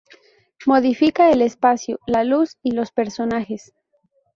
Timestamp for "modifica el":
0.65-1.43